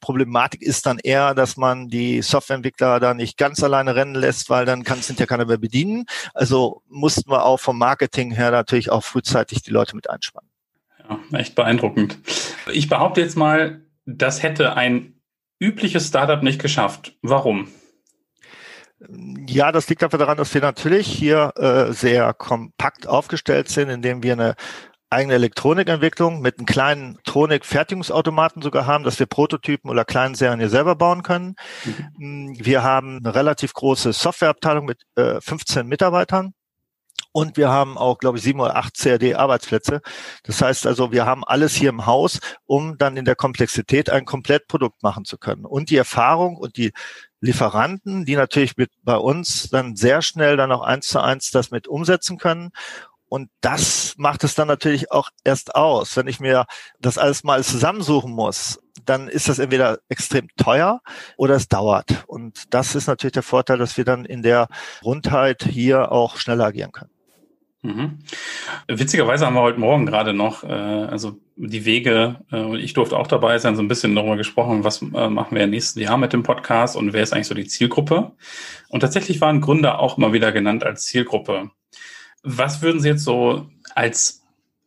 [0.00, 4.64] Problematik ist dann eher, dass man die Softwareentwickler da nicht ganz alleine rennen lässt, weil
[4.64, 6.06] dann kann es hinterher keiner mehr bedienen.
[6.34, 10.49] Also mussten wir auch vom Marketing her natürlich auch frühzeitig die Leute mit einspannen.
[11.10, 12.18] Ja, echt beeindruckend.
[12.72, 15.20] Ich behaupte jetzt mal, das hätte ein
[15.58, 17.16] übliches Startup nicht geschafft.
[17.22, 17.68] Warum?
[19.46, 24.22] Ja, das liegt einfach daran, dass wir natürlich hier äh, sehr kompakt aufgestellt sind, indem
[24.22, 24.54] wir eine
[25.08, 30.68] eigene Elektronikentwicklung mit einem kleinen Tronik-Fertigungsautomaten sogar haben, dass wir Prototypen oder kleinen Serien hier
[30.68, 31.56] selber bauen können.
[32.16, 32.54] Mhm.
[32.58, 36.52] Wir haben eine relativ große Softwareabteilung mit äh, 15 Mitarbeitern.
[37.32, 40.00] Und wir haben auch, glaube ich, sieben oder acht CAD-Arbeitsplätze.
[40.42, 44.24] Das heißt also, wir haben alles hier im Haus, um dann in der Komplexität ein
[44.24, 45.64] Komplettprodukt machen zu können.
[45.64, 46.92] Und die Erfahrung und die
[47.40, 51.70] Lieferanten, die natürlich mit bei uns dann sehr schnell dann auch eins zu eins das
[51.70, 52.70] mit umsetzen können.
[53.28, 56.16] Und das macht es dann natürlich auch erst aus.
[56.16, 56.66] Wenn ich mir
[56.98, 61.00] das alles mal zusammensuchen muss, dann ist das entweder extrem teuer
[61.36, 62.24] oder es dauert.
[62.26, 64.66] Und das ist natürlich der Vorteil, dass wir dann in der
[65.04, 67.10] Rundheit hier auch schneller agieren können.
[67.82, 68.18] Mhm.
[68.88, 73.16] Witzigerweise haben wir heute Morgen gerade noch, äh, also die Wege, äh, und ich durfte
[73.16, 76.18] auch dabei sein, so ein bisschen darüber gesprochen, was äh, machen wir im nächsten Jahr
[76.18, 78.32] mit dem Podcast und wer ist eigentlich so die Zielgruppe.
[78.88, 81.70] Und tatsächlich waren Gründer auch mal wieder genannt als Zielgruppe.
[82.42, 84.46] Was würden Sie jetzt so als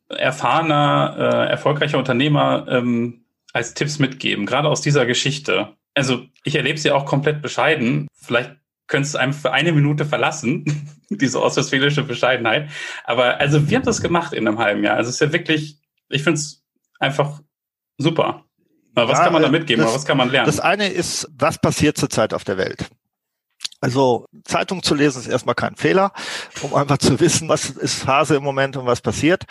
[0.10, 5.76] erfahrener, äh, erfolgreicher Unternehmer ähm, als Tipps mitgeben, gerade aus dieser Geschichte?
[5.96, 8.08] Also ich erlebe sie auch komplett bescheiden.
[8.16, 8.56] Vielleicht
[8.88, 10.66] könntest du einem für eine Minute verlassen,
[11.10, 12.70] diese ostwestfälische Bescheidenheit.
[13.04, 14.98] Aber also wir haben das gemacht in einem halben Jahr.
[14.98, 16.64] Also es ist ja wirklich, ich finde es
[17.00, 17.42] einfach
[17.98, 18.46] super.
[18.96, 19.84] Aber was ja, kann man da mitgeben?
[19.84, 20.46] Das, was kann man lernen?
[20.46, 22.90] Das eine ist, was passiert zurzeit auf der Welt?
[23.84, 26.14] Also Zeitung zu lesen ist erstmal kein Fehler,
[26.62, 29.44] um einfach zu wissen, was ist Phase im Moment und was passiert.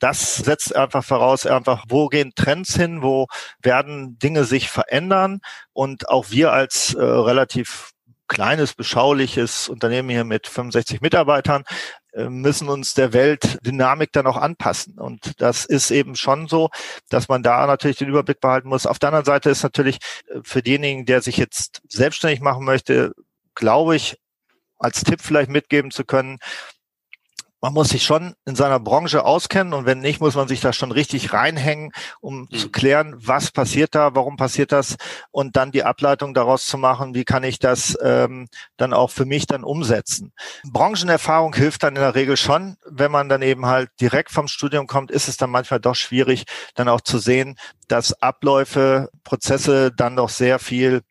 [0.00, 3.28] Das setzt einfach voraus, einfach, wo gehen Trends hin, wo
[3.62, 5.38] werden Dinge sich verändern
[5.72, 7.92] und auch wir als äh, relativ
[8.28, 11.64] kleines, beschauliches Unternehmen hier mit 65 Mitarbeitern
[12.12, 14.98] äh, müssen uns der Weltdynamik dann auch anpassen.
[14.98, 16.70] Und das ist eben schon so,
[17.08, 18.86] dass man da natürlich den Überblick behalten muss.
[18.86, 23.12] Auf der anderen Seite ist natürlich äh, für denjenigen, der sich jetzt selbstständig machen möchte,
[23.54, 24.16] glaube ich,
[24.78, 26.38] als Tipp vielleicht mitgeben zu können,
[27.60, 30.72] man muss sich schon in seiner Branche auskennen und wenn nicht, muss man sich da
[30.72, 32.56] schon richtig reinhängen, um mhm.
[32.56, 34.96] zu klären, was passiert da, warum passiert das
[35.30, 39.24] und dann die Ableitung daraus zu machen, wie kann ich das ähm, dann auch für
[39.24, 40.32] mich dann umsetzen.
[40.64, 44.86] Branchenerfahrung hilft dann in der Regel schon, wenn man dann eben halt direkt vom Studium
[44.86, 46.44] kommt, ist es dann manchmal doch schwierig,
[46.74, 51.02] dann auch zu sehen, dass Abläufe, Prozesse dann doch sehr viel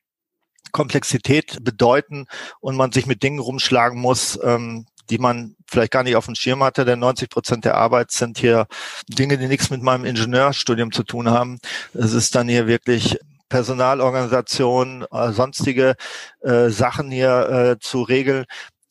[0.71, 2.27] Komplexität bedeuten
[2.59, 6.35] und man sich mit Dingen rumschlagen muss, ähm, die man vielleicht gar nicht auf dem
[6.35, 8.67] Schirm hatte, denn 90 Prozent der Arbeit sind hier
[9.07, 11.59] Dinge, die nichts mit meinem Ingenieurstudium zu tun haben.
[11.93, 13.17] Es ist dann hier wirklich
[13.49, 15.95] Personalorganisation, äh, sonstige
[16.41, 18.45] äh, Sachen hier äh, zu regeln.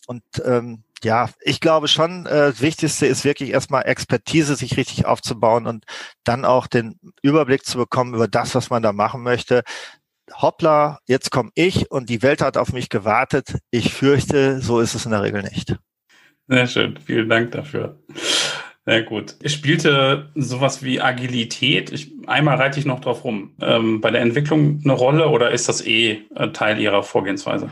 [0.07, 5.05] Und ähm, ja, ich glaube schon, äh, das Wichtigste ist wirklich erstmal Expertise sich richtig
[5.05, 5.85] aufzubauen und
[6.25, 9.63] dann auch den Überblick zu bekommen über das, was man da machen möchte
[10.35, 13.59] hoppla, jetzt komme ich und die Welt hat auf mich gewartet.
[13.71, 15.77] Ich fürchte, so ist es in der Regel nicht.
[16.49, 17.99] Sehr schön, vielen Dank dafür.
[18.85, 19.35] Sehr gut.
[19.43, 24.21] Es spielte sowas wie Agilität, ich, einmal reite ich noch drauf rum, ähm, bei der
[24.21, 27.69] Entwicklung eine Rolle oder ist das eh äh, Teil Ihrer Vorgehensweise?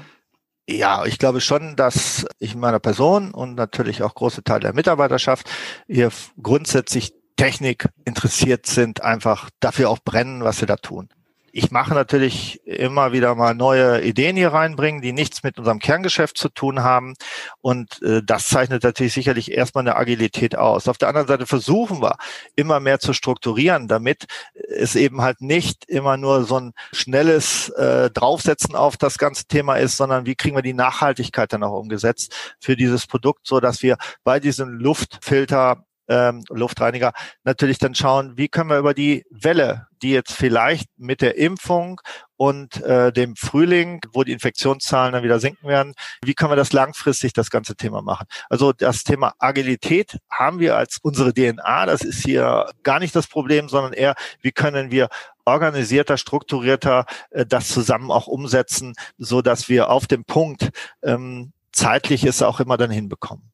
[0.68, 5.48] Ja, ich glaube schon, dass ich meiner Person und natürlich auch große Teile der Mitarbeiterschaft
[5.86, 6.10] hier
[6.42, 11.08] grundsätzlich Technik interessiert sind, einfach dafür auch brennen, was sie da tun.
[11.56, 16.36] Ich mache natürlich immer wieder mal neue Ideen hier reinbringen, die nichts mit unserem Kerngeschäft
[16.36, 17.14] zu tun haben.
[17.60, 20.88] Und äh, das zeichnet natürlich sicherlich erstmal eine Agilität aus.
[20.88, 22.16] Auf der anderen Seite versuchen wir
[22.56, 24.24] immer mehr zu strukturieren, damit
[24.68, 29.76] es eben halt nicht immer nur so ein schnelles äh, Draufsetzen auf das ganze Thema
[29.76, 33.80] ist, sondern wie kriegen wir die Nachhaltigkeit dann auch umgesetzt für dieses Produkt, so dass
[33.80, 37.12] wir bei diesem Luftfilter ähm, Luftreiniger
[37.44, 42.00] natürlich dann schauen, wie können wir über die Welle, die jetzt vielleicht mit der Impfung
[42.36, 46.72] und äh, dem Frühling, wo die Infektionszahlen dann wieder sinken werden, wie können wir das
[46.72, 48.26] langfristig das ganze Thema machen?
[48.50, 51.86] Also das Thema Agilität haben wir als unsere DNA.
[51.86, 55.08] Das ist hier gar nicht das Problem, sondern eher, wie können wir
[55.44, 60.70] organisierter, strukturierter äh, das zusammen auch umsetzen, so dass wir auf dem Punkt
[61.02, 63.53] ähm, zeitlich es auch immer dann hinbekommen.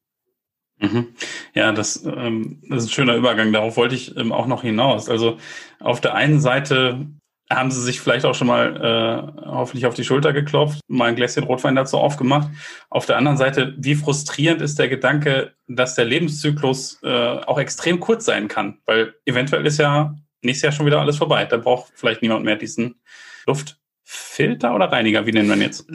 [0.80, 1.08] Mhm.
[1.54, 3.52] Ja, das, ähm, das ist ein schöner Übergang.
[3.52, 5.08] Darauf wollte ich ähm, auch noch hinaus.
[5.08, 5.36] Also
[5.78, 7.06] auf der einen Seite
[7.52, 11.16] haben Sie sich vielleicht auch schon mal äh, hoffentlich auf die Schulter geklopft, mal ein
[11.16, 12.48] Gläschen Rotwein dazu aufgemacht.
[12.88, 17.98] Auf der anderen Seite, wie frustrierend ist der Gedanke, dass der Lebenszyklus äh, auch extrem
[17.98, 21.44] kurz sein kann, weil eventuell ist ja nächstes Jahr schon wieder alles vorbei.
[21.44, 23.00] Da braucht vielleicht niemand mehr diesen
[23.46, 25.86] Luftfilter oder Reiniger, wie nennen wir ihn jetzt?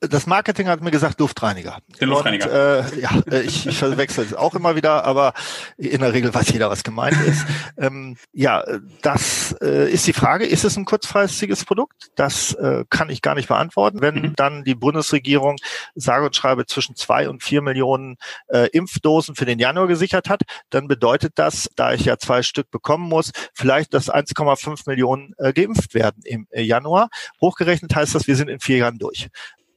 [0.00, 1.78] Das Marketing hat mir gesagt Luftreiniger.
[2.00, 2.46] Den Luftreiniger.
[2.46, 5.34] Und, äh, ja, äh, ich, ich verwechsel es auch immer wieder, aber
[5.76, 7.46] in der Regel weiß jeder, was gemeint ist.
[7.78, 8.64] ähm, ja,
[9.02, 12.10] das äh, ist die Frage, ist es ein kurzfristiges Produkt?
[12.16, 14.00] Das äh, kann ich gar nicht beantworten.
[14.00, 14.32] Wenn mhm.
[14.34, 15.56] dann die Bundesregierung
[15.94, 18.16] sage und schreibe zwischen zwei und vier Millionen
[18.48, 22.70] äh, Impfdosen für den Januar gesichert hat, dann bedeutet das, da ich ja zwei Stück
[22.72, 27.10] bekommen muss, vielleicht, dass 1,5 Millionen äh, geimpft werden im äh, Januar.
[27.40, 29.28] Hochgerechnet heißt das, wir sind in vier Jahren durch.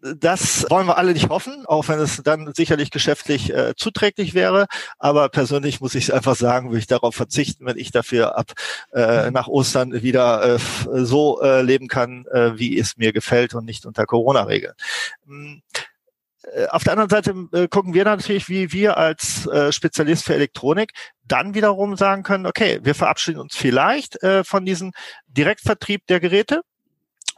[0.01, 4.65] Das wollen wir alle nicht hoffen, auch wenn es dann sicherlich geschäftlich äh, zuträglich wäre.
[4.97, 8.51] Aber persönlich muss ich einfach sagen, würde ich darauf verzichten, wenn ich dafür ab
[8.93, 10.59] äh, nach Ostern wieder äh,
[11.05, 14.73] so äh, leben kann, äh, wie es mir gefällt und nicht unter Corona-Regeln.
[15.27, 15.61] Hm,
[16.53, 20.33] äh, auf der anderen Seite äh, gucken wir natürlich, wie wir als äh, Spezialist für
[20.33, 24.91] Elektronik dann wiederum sagen können, okay, wir verabschieden uns vielleicht äh, von diesem
[25.27, 26.61] Direktvertrieb der Geräte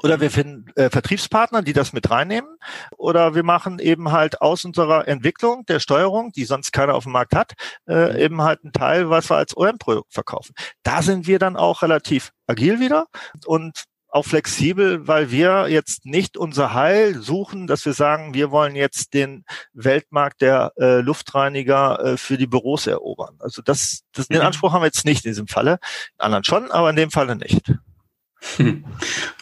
[0.04, 2.58] oder wir finden äh, Vertriebspartner, die das mit reinnehmen.
[2.98, 7.14] Oder wir machen eben halt aus unserer Entwicklung der Steuerung, die sonst keiner auf dem
[7.14, 7.54] Markt hat,
[7.88, 8.20] äh, mhm.
[8.20, 10.54] eben halt ein Teil, was wir als OM-Produkt verkaufen.
[10.84, 13.08] Da sind wir dann auch relativ agil wieder
[13.46, 18.76] und auch flexibel, weil wir jetzt nicht unser Heil suchen, dass wir sagen, wir wollen
[18.76, 23.38] jetzt den Weltmarkt der äh, Luftreiniger äh, für die Büros erobern.
[23.40, 24.48] Also das, das den mhm.
[24.48, 25.80] Anspruch haben wir jetzt nicht in diesem Falle.
[26.20, 27.74] In anderen schon, aber in dem Falle nicht.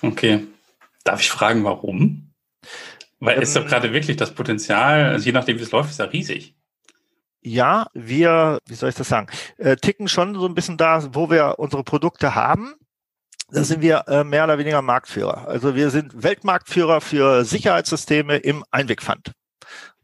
[0.01, 0.47] Okay.
[1.03, 2.31] Darf ich fragen, warum?
[3.19, 3.67] Weil ähm, ist doch ähm.
[3.67, 6.55] gerade wirklich das Potenzial, also je nachdem, wie es läuft, ist ja riesig.
[7.43, 11.31] Ja, wir, wie soll ich das sagen, äh, ticken schon so ein bisschen da, wo
[11.31, 12.75] wir unsere Produkte haben.
[13.49, 15.47] Da sind wir äh, mehr oder weniger Marktführer.
[15.47, 19.33] Also wir sind Weltmarktführer für Sicherheitssysteme im Einwegpfand.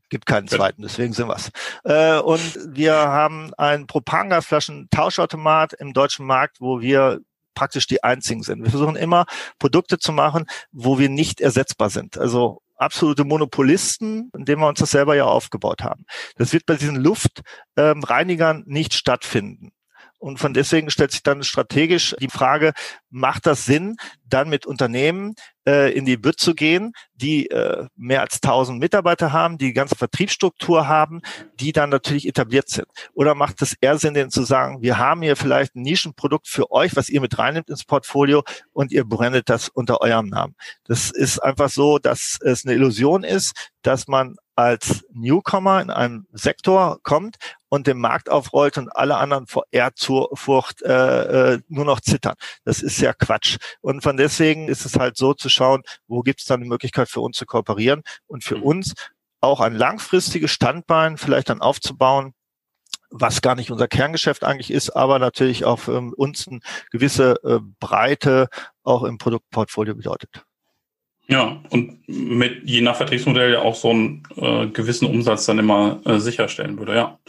[0.10, 1.52] Gibt keinen zweiten, deswegen sind wir's.
[1.84, 7.22] Äh, und wir haben ein Propangasflaschen-Tauschautomat im deutschen Markt, wo wir
[7.58, 8.64] praktisch die einzigen sind.
[8.64, 9.26] Wir versuchen immer
[9.58, 12.20] Produkte zu machen, wo wir nicht ersetzbar sind.
[12.20, 16.06] Also absolute Monopolisten, indem wir uns das selber ja aufgebaut haben.
[16.36, 19.72] Das wird bei diesen Luftreinigern nicht stattfinden.
[20.20, 22.74] Und von deswegen stellt sich dann strategisch die Frage,
[23.10, 25.36] macht das Sinn, dann mit Unternehmen
[25.68, 29.74] äh, in die Bütt zu gehen, die äh, mehr als 1000 Mitarbeiter haben, die, die
[29.74, 31.22] ganze Vertriebsstruktur haben,
[31.60, 32.88] die dann natürlich etabliert sind?
[33.14, 36.72] Oder macht es eher Sinn, denen zu sagen, wir haben hier vielleicht ein Nischenprodukt für
[36.72, 40.56] euch, was ihr mit reinnimmt ins Portfolio und ihr brennt das unter eurem Namen?
[40.86, 46.26] Das ist einfach so, dass es eine Illusion ist, dass man als Newcomer in einem
[46.32, 47.38] Sektor kommt
[47.70, 52.36] und den Markt aufrollt und alle anderen vor Ehrfurcht äh, äh, nur noch zittern.
[52.64, 53.58] Das ist ja Quatsch.
[53.82, 57.10] Und von deswegen ist es halt so zu schauen, wo gibt es dann eine Möglichkeit
[57.10, 58.64] für uns zu kooperieren und für mhm.
[58.64, 58.94] uns
[59.42, 62.34] auch ein langfristiges Standbein vielleicht dann aufzubauen,
[63.10, 66.60] was gar nicht unser Kerngeschäft eigentlich ist, aber natürlich auch für uns eine
[66.92, 68.50] gewisse äh, Breite
[68.84, 70.44] auch im Produktportfolio bedeutet.
[71.30, 76.00] Ja, und mit je nach Vertriebsmodell ja auch so einen äh, gewissen Umsatz dann immer
[76.06, 77.20] äh, sicherstellen würde, ja.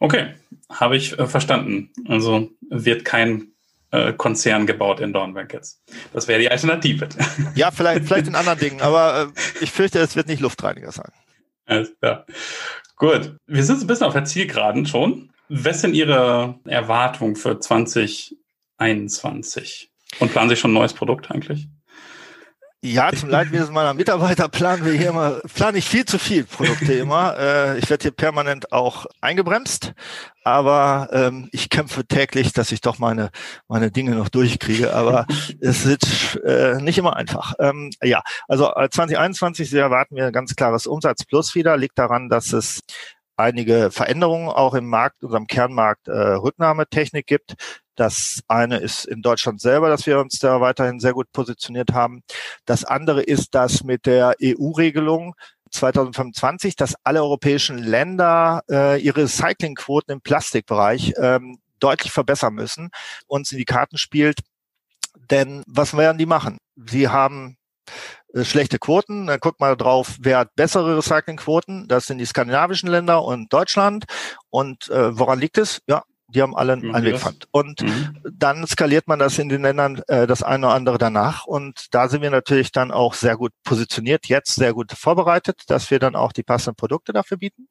[0.00, 0.34] Okay,
[0.68, 1.90] habe ich äh, verstanden.
[2.06, 3.52] Also wird kein
[3.90, 5.82] äh, Konzern gebaut in Dornberg jetzt.
[6.12, 7.08] Das wäre die Alternative.
[7.54, 11.10] Ja, vielleicht, vielleicht in anderen Dingen, aber äh, ich fürchte, es wird nicht Luftreiniger sein.
[11.64, 12.26] Alles klar.
[12.96, 15.30] Gut, wir sind ein bisschen auf der Zielgeraden schon.
[15.48, 19.90] Was sind Ihre Erwartungen für 2021?
[20.18, 21.66] Und planen Sie schon ein neues Produkt eigentlich?
[22.80, 26.92] Ja, zum Leidwesen meiner Mitarbeiter planen wir hier immer, plane ich viel zu viel Produkte
[26.92, 27.36] immer.
[27.38, 29.92] Äh, ich werde hier permanent auch eingebremst,
[30.44, 33.30] aber ähm, ich kämpfe täglich, dass ich doch meine
[33.68, 34.94] meine Dinge noch durchkriege.
[34.94, 35.26] Aber
[35.60, 37.54] es ist äh, nicht immer einfach.
[37.58, 41.76] Ähm, ja, also 2021 äh, erwarten wir ein ganz klares Umsatzplus wieder.
[41.76, 42.80] Liegt daran, dass es
[43.38, 47.54] einige Veränderungen auch im Markt, unserem Kernmarkt äh, Rücknahmetechnik gibt.
[47.94, 52.22] Das eine ist in Deutschland selber, dass wir uns da weiterhin sehr gut positioniert haben.
[52.64, 55.34] Das andere ist, dass mit der EU-Regelung
[55.70, 62.90] 2025, dass alle europäischen Länder äh, ihre Recyclingquoten im Plastikbereich ähm, deutlich verbessern müssen,
[63.26, 64.40] uns in die Karten spielt.
[65.30, 66.58] Denn was werden die machen?
[66.76, 67.56] Sie haben
[68.42, 69.26] schlechte Quoten.
[69.26, 71.88] Dann guckt mal drauf, wer hat bessere Recyclingquoten.
[71.88, 74.04] Das sind die skandinavischen Länder und Deutschland.
[74.50, 75.82] Und äh, woran liegt es?
[75.86, 77.48] Ja, die haben alle einen Einwegpfand.
[77.52, 78.18] Und mhm.
[78.30, 81.46] dann skaliert man das in den Ländern äh, das eine oder andere danach.
[81.46, 85.90] Und da sind wir natürlich dann auch sehr gut positioniert, jetzt sehr gut vorbereitet, dass
[85.90, 87.68] wir dann auch die passenden Produkte dafür bieten.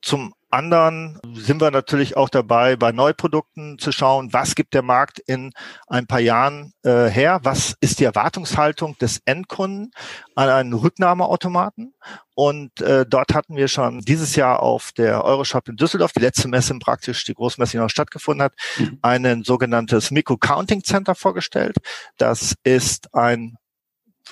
[0.00, 5.18] Zum anderen sind wir natürlich auch dabei, bei Neuprodukten zu schauen, was gibt der Markt
[5.18, 5.52] in
[5.86, 9.90] ein paar Jahren äh, her, was ist die Erwartungshaltung des Endkunden
[10.34, 11.94] an einen Rücknahmeautomaten.
[12.34, 16.48] Und äh, dort hatten wir schon dieses Jahr auf der Euroshop in Düsseldorf, die letzte
[16.48, 18.98] Messe praktisch, die Großmesse, die noch stattgefunden hat, mhm.
[19.02, 21.76] ein sogenanntes Micro Counting Center vorgestellt.
[22.16, 23.56] Das ist ein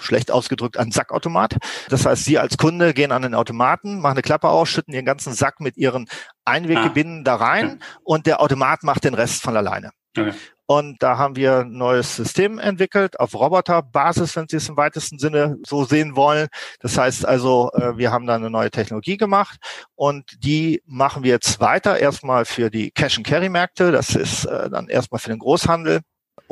[0.00, 1.56] schlecht ausgedrückt ein Sackautomat.
[1.88, 5.04] Das heißt, Sie als Kunde gehen an den Automaten, machen eine Klappe aus, schütten Ihren
[5.04, 6.08] ganzen Sack mit Ihren
[6.44, 7.24] Einweggebinden ah.
[7.24, 7.78] da rein okay.
[8.04, 9.90] und der Automat macht den Rest von alleine.
[10.16, 10.32] Okay.
[10.66, 15.18] Und da haben wir ein neues System entwickelt auf Roboterbasis, wenn Sie es im weitesten
[15.18, 16.48] Sinne so sehen wollen.
[16.80, 19.58] Das heißt also, äh, wir haben da eine neue Technologie gemacht
[19.96, 21.98] und die machen wir jetzt weiter.
[21.98, 23.92] Erstmal für die Cash-and-Carry-Märkte.
[23.92, 26.00] Das ist äh, dann erstmal für den Großhandel.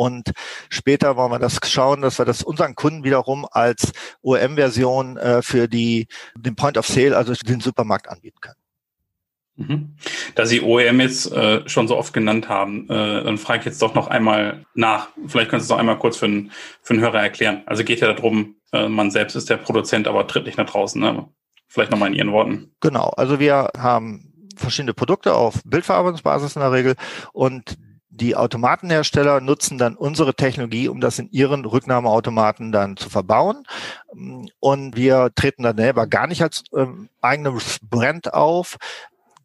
[0.01, 0.33] Und
[0.71, 5.69] später wollen wir das schauen, dass wir das unseren Kunden wiederum als OEM-Version äh, für
[5.69, 8.57] die, den Point of Sale, also den Supermarkt anbieten können.
[9.57, 9.97] Mhm.
[10.37, 13.83] Da Sie OEM jetzt äh, schon so oft genannt haben, äh, dann frage ich jetzt
[13.83, 15.11] doch noch einmal nach.
[15.27, 17.63] Vielleicht können Sie es noch einmal kurz für einen, für einen Hörer erklären.
[17.67, 20.99] Also geht ja darum, äh, man selbst ist der Produzent, aber tritt nicht nach draußen.
[20.99, 21.29] Ne?
[21.69, 22.71] Vielleicht nochmal in Ihren Worten.
[22.81, 26.95] Genau, also wir haben verschiedene Produkte auf Bildverarbeitungsbasis in der Regel
[27.35, 27.77] und
[28.11, 33.65] die Automatenhersteller nutzen dann unsere Technologie, um das in ihren Rücknahmeautomaten dann zu verbauen.
[34.59, 38.77] Und wir treten dann selber gar nicht als ähm, eigenes Brand auf,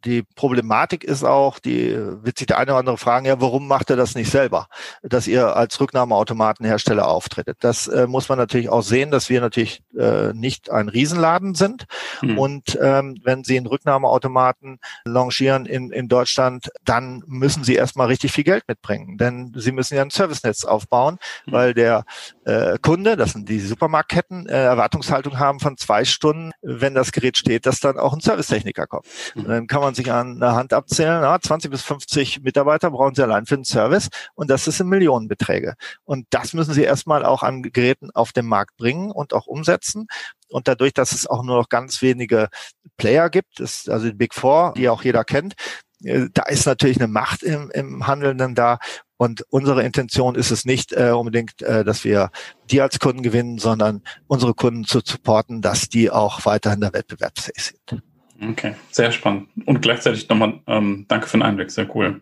[0.06, 3.90] die Problematik ist auch, die wird sich der eine oder andere fragen, ja, warum macht
[3.90, 4.68] er das nicht selber,
[5.02, 7.58] dass ihr als Rücknahmeautomatenhersteller auftretet?
[7.62, 11.86] Das äh, muss man natürlich auch sehen, dass wir natürlich äh, nicht ein Riesenladen sind.
[12.22, 12.38] Mhm.
[12.38, 18.32] Und ähm, wenn Sie einen Rücknahmeautomaten launchieren in, in Deutschland, dann müssen Sie erstmal richtig
[18.32, 21.52] viel Geld mitbringen, denn Sie müssen ja ein Servicenetz aufbauen, mhm.
[21.52, 22.06] weil der
[22.46, 27.38] äh, Kunde, das sind die Supermarktketten, äh, Erwartungshaltung haben von zwei Stunden, wenn das Gerät
[27.38, 29.06] steht, dass dann auch ein Servicetechniker kommt.
[29.34, 29.46] Mhm.
[29.46, 33.24] Dann kann man sich an der Hand abzählen, ja, 20 bis 50 Mitarbeiter brauchen sie
[33.24, 35.76] allein für den Service und das ist in Millionenbeträge.
[36.04, 40.08] Und das müssen sie erstmal auch an Geräten auf den Markt bringen und auch umsetzen.
[40.50, 42.50] Und dadurch, dass es auch nur noch ganz wenige
[42.98, 45.56] Player gibt, ist also die Big Four, die auch jeder kennt,
[46.04, 48.80] äh, da ist natürlich eine Macht im, im Handelnden da.
[49.18, 52.32] Und unsere Intention ist es nicht äh, unbedingt, äh, dass wir
[52.70, 57.76] die als Kunden gewinnen, sondern unsere Kunden zu supporten, dass die auch weiterhin der wettbewerbsfähig
[57.90, 58.04] sind.
[58.42, 59.48] Okay, sehr spannend.
[59.66, 62.22] Und gleichzeitig nochmal ähm, danke für den Einblick, sehr cool.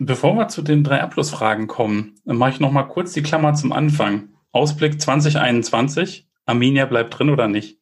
[0.00, 4.30] Bevor wir zu den drei Abschlussfragen kommen, mache ich nochmal kurz die Klammer zum Anfang.
[4.50, 7.78] Ausblick 2021, Arminia bleibt drin oder nicht?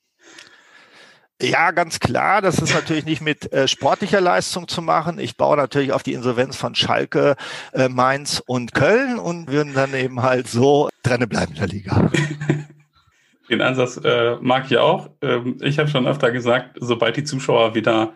[1.40, 2.40] Ja, ganz klar.
[2.40, 5.18] Das ist natürlich nicht mit äh, sportlicher Leistung zu machen.
[5.18, 7.36] Ich baue natürlich auf die Insolvenz von Schalke,
[7.72, 12.10] äh, Mainz und Köln und würden dann eben halt so drinne bleiben in der Liga.
[13.48, 15.10] Den Ansatz äh, mag ich auch.
[15.22, 18.12] Ähm, ich habe schon öfter gesagt, sobald die Zuschauer wieder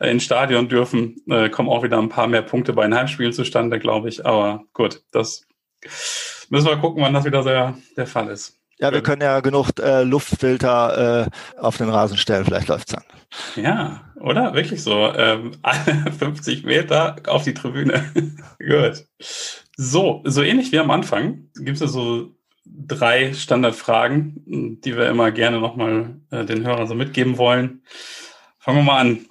[0.00, 3.32] äh, ins Stadion dürfen, äh, kommen auch wieder ein paar mehr Punkte bei den Heimspielen
[3.32, 4.26] zustande, glaube ich.
[4.26, 5.46] Aber gut, das
[6.50, 8.58] müssen wir gucken, wann das wieder der, der Fall ist.
[8.78, 13.04] Ja, wir können ja genug äh, Luftfilter äh, auf den Rasen stellen, vielleicht läuft's dann.
[13.54, 14.54] Ja, oder?
[14.54, 15.12] Wirklich so.
[15.14, 15.52] Ähm,
[16.18, 18.04] 50 Meter auf die Tribüne.
[18.58, 19.06] Gut.
[19.76, 25.30] So, so ähnlich wie am Anfang gibt es ja so drei Standardfragen, die wir immer
[25.30, 27.82] gerne nochmal äh, den Hörern so mitgeben wollen.
[28.58, 29.26] Fangen wir mal an.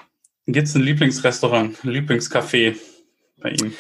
[0.47, 2.75] Gibt es ein Lieblingsrestaurant, ein Lieblingscafé
[3.37, 3.73] bei Ihnen?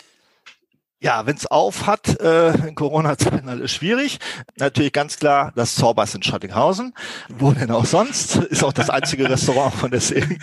[1.03, 4.19] Ja, wenn es auf hat, äh, in Corona-Zeiten alles schwierig.
[4.57, 6.93] Natürlich ganz klar das Zorbers in Schottinghausen.
[7.27, 8.35] Wo denn auch sonst?
[8.35, 10.37] Ist auch das einzige Restaurant von deswegen.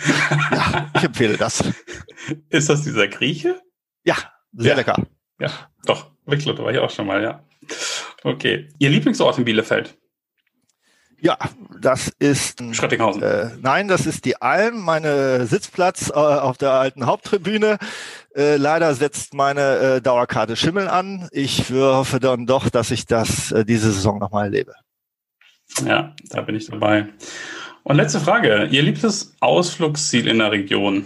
[0.51, 1.63] Ja, ich empfehle das.
[2.49, 3.61] Ist das dieser Grieche?
[4.03, 4.15] Ja,
[4.51, 4.75] sehr ja.
[4.75, 5.07] lecker.
[5.39, 5.49] Ja,
[5.85, 6.11] doch.
[6.25, 7.43] Wicklow war ich auch schon mal, ja.
[8.23, 8.69] Okay.
[8.79, 9.97] Ihr Lieblingsort in Bielefeld?
[11.21, 11.37] Ja,
[11.81, 13.21] das ist Schrettinghausen.
[13.21, 17.77] Äh, nein, das ist die Alm, meine Sitzplatz äh, auf der alten Haupttribüne.
[18.35, 21.27] Äh, leider setzt meine äh, Dauerkarte Schimmel an.
[21.31, 24.75] Ich hoffe dann doch, dass ich das äh, diese Saison nochmal erlebe.
[25.85, 27.09] Ja, da bin ich dabei.
[27.83, 28.67] Und letzte Frage.
[28.71, 31.05] Ihr liebstes Ausflugsziel in der Region.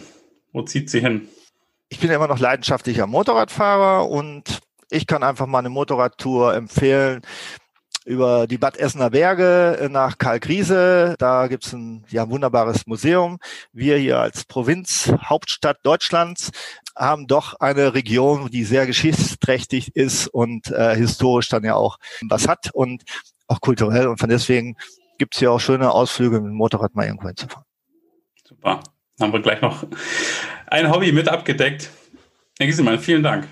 [0.51, 1.27] Wo zieht sie hin?
[1.89, 4.59] Ich bin ja immer noch leidenschaftlicher Motorradfahrer und
[4.93, 7.21] ich kann einfach mal eine Motorradtour empfehlen
[8.05, 11.15] über die Bad Essener Berge nach Karl Griese.
[11.19, 13.39] Da gibt's ein ja, wunderbares Museum.
[13.71, 16.51] Wir hier als Provinzhauptstadt Deutschlands
[16.95, 21.97] haben doch eine Region, die sehr geschichtsträchtig ist und äh, historisch dann ja auch
[22.29, 23.03] was hat und
[23.47, 24.07] auch kulturell.
[24.07, 24.75] Und von deswegen
[25.17, 27.65] gibt's hier auch schöne Ausflüge mit dem Motorrad mal irgendwo hinzufahren.
[28.45, 28.81] Super.
[29.19, 29.85] Haben wir gleich noch
[30.67, 31.89] ein Hobby mit abgedeckt.
[32.59, 33.47] Herr Giesemann, vielen Dank.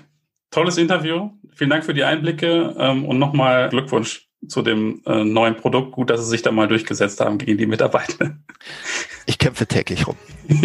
[0.52, 1.30] Tolles Interview.
[1.54, 5.92] Vielen Dank für die Einblicke ähm, und nochmal Glückwunsch zu dem äh, neuen Produkt.
[5.92, 8.36] Gut, dass Sie sich da mal durchgesetzt haben gegen die Mitarbeiter.
[9.24, 10.16] Ich kämpfe täglich rum.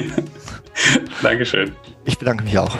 [1.21, 1.71] Dankeschön.
[2.05, 2.77] Ich bedanke mich auch.